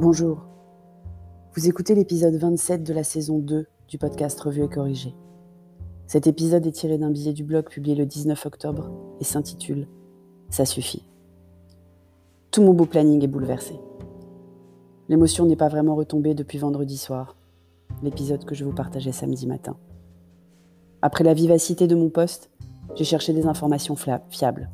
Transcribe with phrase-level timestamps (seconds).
[0.00, 0.46] Bonjour.
[1.54, 5.14] Vous écoutez l'épisode 27 de la saison 2 du podcast Revue et Corrigé.
[6.06, 8.90] Cet épisode est tiré d'un billet du blog publié le 19 octobre
[9.20, 9.88] et s'intitule
[10.48, 11.04] Ça suffit.
[12.50, 13.78] Tout mon beau planning est bouleversé.
[15.10, 17.36] L'émotion n'est pas vraiment retombée depuis vendredi soir,
[18.02, 19.76] l'épisode que je vous partageais samedi matin.
[21.02, 22.48] Après la vivacité de mon poste,
[22.94, 23.96] j'ai cherché des informations
[24.30, 24.70] fiables.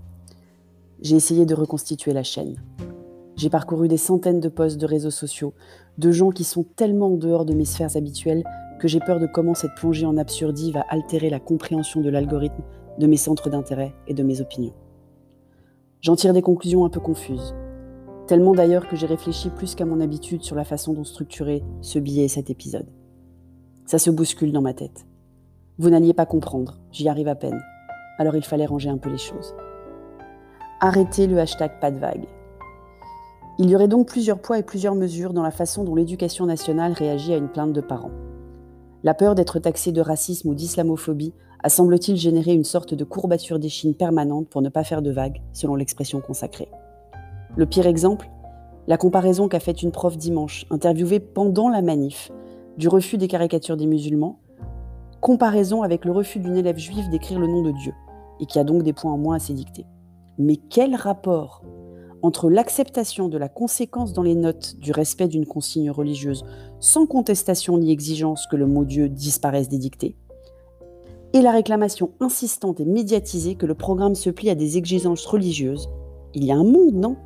[1.01, 2.63] J'ai essayé de reconstituer la chaîne,
[3.37, 5.53] j'ai parcouru des centaines de posts de réseaux sociaux,
[5.99, 8.45] de gens qui sont tellement en dehors de mes sphères habituelles
[8.81, 12.63] que j'ai peur de comment cette plongée en absurdie va altérer la compréhension de l'algorithme,
[12.99, 14.75] de mes centres d'intérêt et de mes opinions.
[16.01, 17.55] J'en tire des conclusions un peu confuses,
[18.27, 21.99] tellement d'ailleurs que j'ai réfléchi plus qu'à mon habitude sur la façon dont structurer ce
[21.99, 22.89] billet et cet épisode.
[23.87, 25.07] Ça se bouscule dans ma tête.
[25.79, 27.61] Vous n'alliez pas comprendre, j'y arrive à peine.
[28.19, 29.55] Alors il fallait ranger un peu les choses.
[30.81, 32.27] Arrêtez le hashtag pas de vague.
[33.59, 36.93] Il y aurait donc plusieurs poids et plusieurs mesures dans la façon dont l'éducation nationale
[36.93, 38.11] réagit à une plainte de parents.
[39.03, 41.33] La peur d'être taxé de racisme ou d'islamophobie
[41.63, 45.41] a semble-t-il généré une sorte de courbature d'échine permanente pour ne pas faire de vagues,
[45.55, 46.69] selon l'expression consacrée.
[47.57, 48.29] Le pire exemple
[48.89, 52.31] La comparaison qu'a faite une prof dimanche, interviewée pendant la manif,
[52.77, 54.39] du refus des caricatures des musulmans,
[55.23, 57.95] comparaison avec le refus d'une élève juive d'écrire le nom de Dieu,
[58.39, 59.55] et qui a donc des points en moins à ses.
[60.37, 61.63] Mais quel rapport
[62.27, 66.45] entre l'acceptation de la conséquence dans les notes du respect d'une consigne religieuse
[66.81, 70.17] sans contestation ni exigence que le mot Dieu disparaisse des dictées,
[71.35, 75.89] et la réclamation insistante et médiatisée que le programme se plie à des exigences religieuses,
[76.35, 77.17] il y a un monde, non?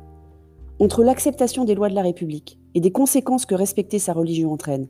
[0.79, 4.87] Entre l'acceptation des lois de la République et des conséquences que respecter sa religion entraîne,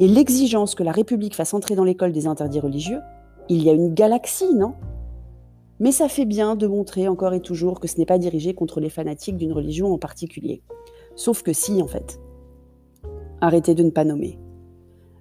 [0.00, 3.00] et l'exigence que la République fasse entrer dans l'école des interdits religieux,
[3.48, 4.74] il y a une galaxie, non?
[5.80, 8.80] Mais ça fait bien de montrer encore et toujours que ce n'est pas dirigé contre
[8.80, 10.62] les fanatiques d'une religion en particulier.
[11.14, 12.20] Sauf que si, en fait.
[13.40, 14.38] Arrêtez de ne pas nommer.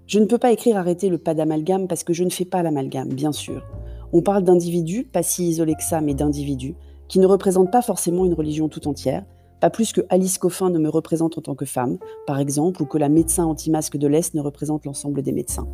[0.08, 2.64] Je ne peux pas écrire arrêter le pas d'amalgame parce que je ne fais pas
[2.64, 3.66] l'amalgame, bien sûr.
[4.14, 6.76] On parle d'individus, pas si isolés que ça, mais d'individus,
[7.08, 9.26] qui ne représentent pas forcément une religion tout entière,
[9.60, 12.86] pas plus que Alice Coffin ne me représente en tant que femme, par exemple, ou
[12.86, 15.68] que la médecin anti-masque de l'Est ne représente l'ensemble des médecins.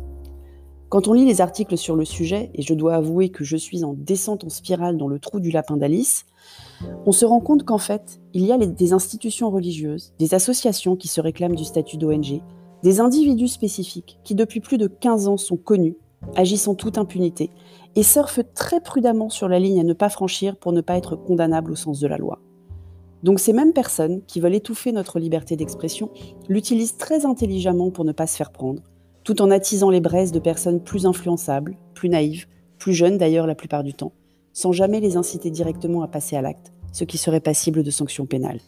[0.92, 3.82] Quand on lit les articles sur le sujet, et je dois avouer que je suis
[3.82, 6.26] en descente en spirale dans le trou du lapin d'Alice,
[7.06, 11.08] on se rend compte qu'en fait, il y a des institutions religieuses, des associations qui
[11.08, 12.42] se réclament du statut d'ONG,
[12.82, 15.96] des individus spécifiques qui depuis plus de 15 ans sont connus,
[16.36, 17.48] agissent en toute impunité,
[17.96, 21.16] et surfent très prudemment sur la ligne à ne pas franchir pour ne pas être
[21.16, 22.38] condamnables au sens de la loi.
[23.22, 26.10] Donc ces mêmes personnes qui veulent étouffer notre liberté d'expression
[26.50, 28.82] l'utilisent très intelligemment pour ne pas se faire prendre,
[29.24, 32.46] tout en attisant les braises de personnes plus influençables, plus naïves,
[32.78, 34.12] plus jeunes d'ailleurs la plupart du temps,
[34.52, 38.26] sans jamais les inciter directement à passer à l'acte, ce qui serait passible de sanctions
[38.26, 38.60] pénales.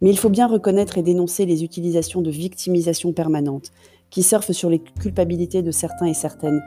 [0.00, 3.70] Mais il faut bien reconnaître et dénoncer les utilisations de victimisation permanente,
[4.10, 6.62] qui surfent sur les culpabilités de certains et certaines,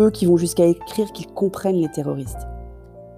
[0.00, 2.48] eux qui vont jusqu'à écrire qu'ils comprennent les terroristes.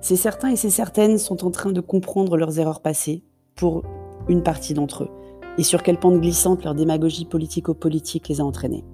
[0.03, 3.23] Ces certains et ces certaines sont en train de comprendre leurs erreurs passées,
[3.55, 3.83] pour
[4.29, 5.11] une partie d'entre eux,
[5.57, 8.85] et sur quelle pente glissante leur démagogie politico-politique les a entraînés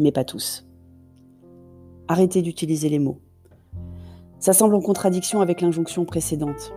[0.00, 0.66] mais pas tous.
[2.08, 3.18] Arrêtez d'utiliser les mots.
[4.40, 6.72] Ça semble en contradiction avec l'injonction précédente.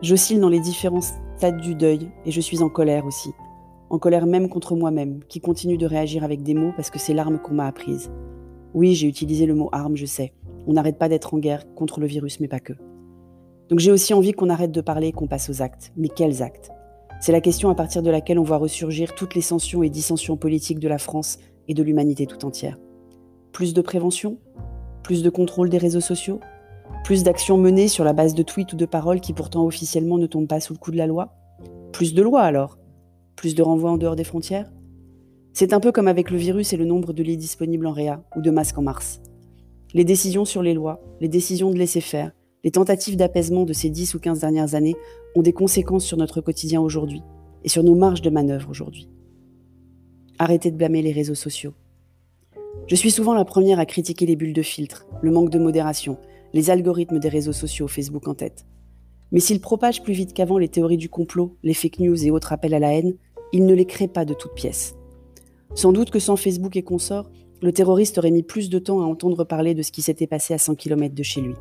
[0.00, 3.30] J'oscille dans les différents stades du deuil et je suis en colère aussi.
[3.90, 7.12] En colère même contre moi-même, qui continue de réagir avec des mots parce que c'est
[7.12, 8.10] l'arme qu'on m'a apprise.
[8.72, 10.32] Oui, j'ai utilisé le mot arme, je sais.
[10.66, 12.72] On n'arrête pas d'être en guerre contre le virus, mais pas que.
[13.68, 15.92] Donc j'ai aussi envie qu'on arrête de parler et qu'on passe aux actes.
[15.96, 16.70] Mais quels actes?
[17.20, 20.36] C'est la question à partir de laquelle on voit ressurgir toutes les sanctions et dissensions
[20.36, 21.38] politiques de la France
[21.68, 22.78] et de l'humanité tout entière.
[23.52, 24.38] Plus de prévention
[25.02, 26.40] Plus de contrôle des réseaux sociaux
[27.04, 30.26] Plus d'actions menées sur la base de tweets ou de paroles qui pourtant officiellement ne
[30.26, 31.34] tombent pas sous le coup de la loi
[31.92, 32.78] Plus de lois alors
[33.36, 34.72] Plus de renvois en dehors des frontières
[35.52, 38.24] C'est un peu comme avec le virus et le nombre de lits disponibles en réa
[38.36, 39.20] ou de masques en mars.
[39.92, 42.32] Les décisions sur les lois, les décisions de laisser faire,
[42.64, 44.96] les tentatives d'apaisement de ces 10 ou 15 dernières années
[45.36, 47.22] ont des conséquences sur notre quotidien aujourd'hui
[47.62, 49.08] et sur nos marges de manœuvre aujourd'hui.
[50.44, 51.72] Arrêtez de blâmer les réseaux sociaux.
[52.86, 56.18] Je suis souvent la première à critiquer les bulles de filtre, le manque de modération,
[56.52, 58.66] les algorithmes des réseaux sociaux, Facebook en tête.
[59.32, 62.52] Mais s'ils propagent plus vite qu'avant les théories du complot, les fake news et autres
[62.52, 63.14] appels à la haine,
[63.54, 64.94] ils ne les créent pas de toutes pièces.
[65.74, 67.30] Sans doute que sans Facebook et consorts,
[67.62, 70.52] le terroriste aurait mis plus de temps à entendre parler de ce qui s'était passé
[70.52, 71.54] à 100 km de chez lui.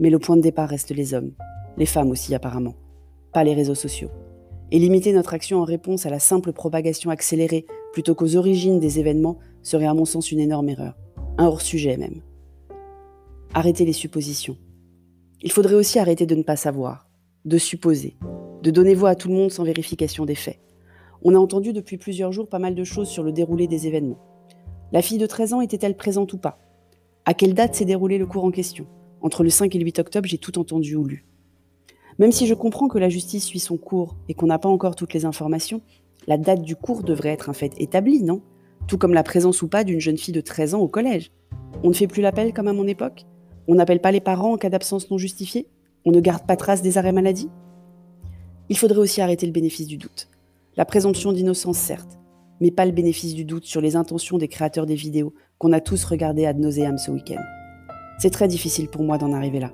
[0.00, 1.32] Mais le point de départ reste les hommes,
[1.76, 2.76] les femmes aussi apparemment,
[3.34, 4.08] pas les réseaux sociaux.
[4.70, 8.98] Et limiter notre action en réponse à la simple propagation accélérée plutôt qu'aux origines des
[8.98, 10.96] événements serait à mon sens une énorme erreur,
[11.38, 12.22] un hors-sujet même.
[13.54, 14.56] Arrêter les suppositions.
[15.42, 17.08] Il faudrait aussi arrêter de ne pas savoir,
[17.44, 18.16] de supposer,
[18.64, 20.58] de donner voix à tout le monde sans vérification des faits.
[21.22, 24.18] On a entendu depuis plusieurs jours pas mal de choses sur le déroulé des événements.
[24.90, 26.58] La fille de 13 ans était-elle présente ou pas?
[27.26, 28.88] À quelle date s'est déroulé le cours en question?
[29.20, 31.26] Entre le 5 et le 8 octobre, j'ai tout entendu ou lu.
[32.18, 34.96] Même si je comprends que la justice suit son cours et qu'on n'a pas encore
[34.96, 35.80] toutes les informations,
[36.26, 38.40] la date du cours devrait être un fait établi, non?
[38.86, 41.32] Tout comme la présence ou pas d'une jeune fille de 13 ans au collège.
[41.82, 43.24] On ne fait plus l'appel comme à mon époque?
[43.66, 45.68] On n'appelle pas les parents en cas d'absence non justifiée?
[46.04, 47.48] On ne garde pas trace des arrêts maladie?
[48.68, 50.28] Il faudrait aussi arrêter le bénéfice du doute.
[50.76, 52.18] La présomption d'innocence, certes,
[52.60, 55.80] mais pas le bénéfice du doute sur les intentions des créateurs des vidéos qu'on a
[55.80, 57.42] tous regardées ad nauseam ce week-end.
[58.18, 59.72] C'est très difficile pour moi d'en arriver là.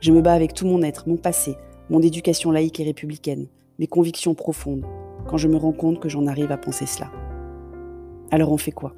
[0.00, 1.56] Je me bats avec tout mon être, mon passé,
[1.90, 3.48] mon éducation laïque et républicaine,
[3.78, 4.84] mes convictions profondes,
[5.28, 7.10] quand je me rends compte que j'en arrive à penser cela.
[8.30, 8.94] Alors on fait quoi?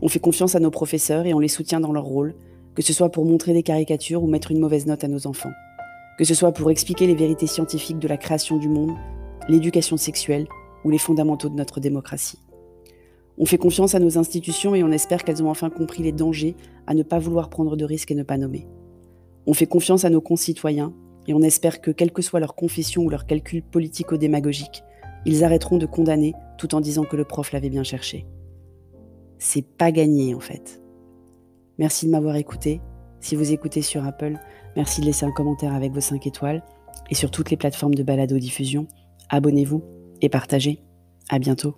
[0.00, 2.34] On fait confiance à nos professeurs et on les soutient dans leur rôle,
[2.74, 5.52] que ce soit pour montrer des caricatures ou mettre une mauvaise note à nos enfants,
[6.18, 8.92] que ce soit pour expliquer les vérités scientifiques de la création du monde,
[9.48, 10.46] l'éducation sexuelle
[10.84, 12.38] ou les fondamentaux de notre démocratie.
[13.38, 16.56] On fait confiance à nos institutions et on espère qu'elles ont enfin compris les dangers
[16.86, 18.66] à ne pas vouloir prendre de risques et ne pas nommer.
[19.46, 20.92] On fait confiance à nos concitoyens
[21.26, 24.82] et on espère que, quelle que soit leur confession ou leur calcul politico-démagogique,
[25.28, 28.26] ils arrêteront de condamner tout en disant que le prof l'avait bien cherché.
[29.38, 30.82] C'est pas gagné en fait.
[31.78, 32.80] Merci de m'avoir écouté.
[33.20, 34.38] Si vous écoutez sur Apple,
[34.74, 36.62] merci de laisser un commentaire avec vos 5 étoiles.
[37.10, 38.86] Et sur toutes les plateformes de balado-diffusion,
[39.28, 39.82] abonnez-vous
[40.22, 40.82] et partagez.
[41.28, 41.76] À bientôt.